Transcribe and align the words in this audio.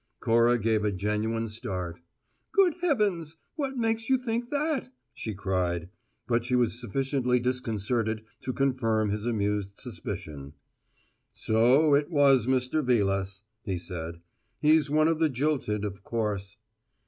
Cora 0.19 0.57
gave 0.57 0.83
a 0.83 0.91
genuine 0.91 1.47
start. 1.47 1.99
"Good 2.53 2.73
heavens! 2.81 3.37
What 3.55 3.77
makes 3.77 4.09
you 4.09 4.17
think 4.17 4.49
that?" 4.49 4.91
she 5.13 5.35
cried, 5.35 5.89
but 6.25 6.43
she 6.43 6.55
was 6.55 6.81
sufficiently 6.81 7.39
disconcerted 7.39 8.23
to 8.39 8.51
confirm 8.51 9.11
his 9.11 9.27
amused 9.27 9.77
suspicion. 9.77 10.53
"So 11.33 11.93
it 11.93 12.09
was 12.09 12.47
Mr. 12.47 12.83
Vilas," 12.83 13.43
he 13.61 13.77
said. 13.77 14.21
"He's 14.59 14.89
one 14.89 15.07
of 15.07 15.19
the 15.19 15.29
jilted, 15.29 15.85
of 15.85 16.01
course." 16.01 16.57